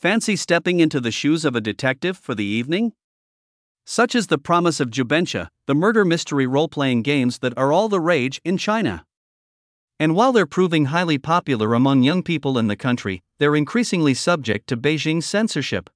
[0.00, 2.94] Fancy stepping into the shoes of a detective for the evening?
[3.84, 7.90] Such is the promise of Jubensha, the murder mystery role playing games that are all
[7.90, 9.04] the rage in China.
[9.98, 14.68] And while they're proving highly popular among young people in the country, they're increasingly subject
[14.68, 15.90] to Beijing's censorship.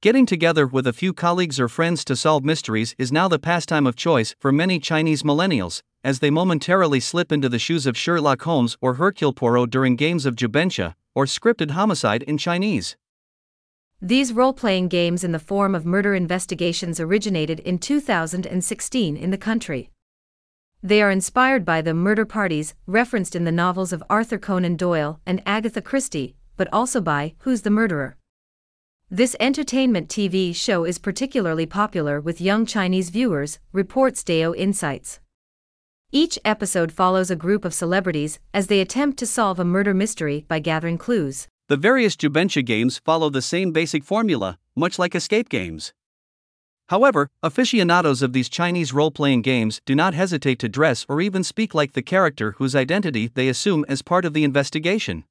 [0.00, 3.86] Getting together with a few colleagues or friends to solve mysteries is now the pastime
[3.86, 8.40] of choice for many Chinese millennials, as they momentarily slip into the shoes of Sherlock
[8.40, 12.96] Holmes or Hercule Poirot during games of Jubensha, or scripted homicide in Chinese.
[14.02, 19.36] These role playing games in the form of murder investigations originated in 2016 in the
[19.36, 19.90] country.
[20.82, 25.20] They are inspired by the murder parties referenced in the novels of Arthur Conan Doyle
[25.26, 28.16] and Agatha Christie, but also by Who's the Murderer?
[29.10, 35.20] This entertainment TV show is particularly popular with young Chinese viewers, reports Dao Insights.
[36.10, 40.46] Each episode follows a group of celebrities as they attempt to solve a murder mystery
[40.48, 41.48] by gathering clues.
[41.70, 45.92] The various Jubensha games follow the same basic formula, much like escape games.
[46.88, 51.44] However, aficionados of these Chinese role playing games do not hesitate to dress or even
[51.44, 55.22] speak like the character whose identity they assume as part of the investigation.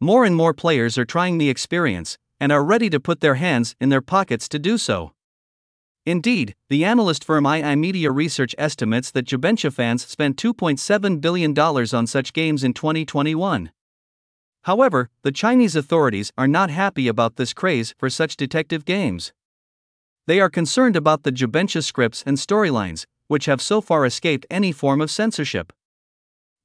[0.00, 3.76] More and more players are trying the experience and are ready to put their hands
[3.80, 5.12] in their pockets to do so.
[6.04, 12.08] Indeed, the analyst firm II Media Research estimates that Jubensha fans spent $2.7 billion on
[12.08, 13.70] such games in 2021.
[14.64, 19.32] However, the Chinese authorities are not happy about this craze for such detective games.
[20.26, 24.72] They are concerned about the Jubensha scripts and storylines, which have so far escaped any
[24.72, 25.72] form of censorship.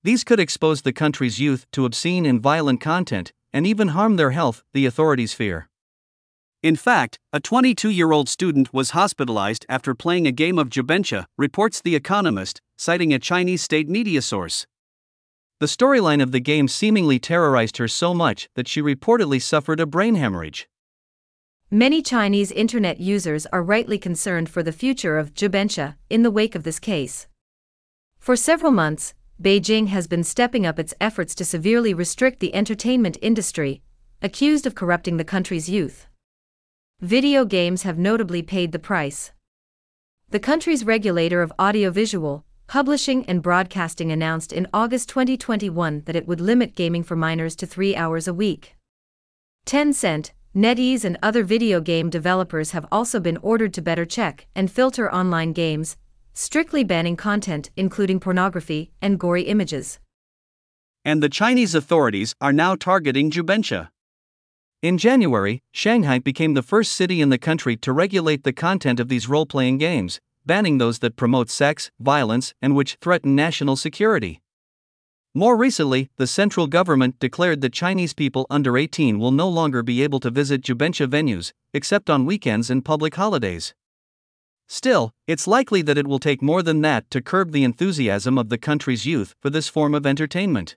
[0.02, 4.32] These could expose the country's youth to obscene and violent content, and even harm their
[4.32, 5.68] health, the authorities fear.
[6.64, 11.26] In fact, a 22 year old student was hospitalized after playing a game of Jubensha,
[11.38, 14.66] reports The Economist, citing a Chinese state media source.
[15.60, 19.86] The storyline of the game seemingly terrorized her so much that she reportedly suffered a
[19.86, 20.70] brain hemorrhage.
[21.70, 26.56] Many Chinese internet users are rightly concerned for the future of Jubensha in the wake
[26.56, 27.28] of this case.
[28.20, 33.18] For several months, Beijing has been stepping up its efforts to severely restrict the entertainment
[33.22, 33.82] industry,
[34.22, 36.08] accused of corrupting the country's youth.
[37.02, 39.32] Video games have notably paid the price.
[40.30, 46.40] The country's regulator of audiovisual, publishing, and broadcasting announced in August 2021 that it would
[46.40, 48.76] limit gaming for minors to three hours a week.
[49.66, 54.72] Tencent, NetEase and other video game developers have also been ordered to better check and
[54.72, 55.98] filter online games,
[56.34, 59.98] strictly banning content including pornography and gory images.
[61.04, 63.90] And the Chinese authorities are now targeting Jubensha.
[64.84, 69.08] In January, Shanghai became the first city in the country to regulate the content of
[69.08, 74.42] these role playing games, banning those that promote sex, violence, and which threaten national security.
[75.36, 80.02] More recently, the central government declared that Chinese people under 18 will no longer be
[80.02, 83.76] able to visit Jubensha venues, except on weekends and public holidays.
[84.68, 88.50] Still, it's likely that it will take more than that to curb the enthusiasm of
[88.50, 90.76] the country's youth for this form of entertainment.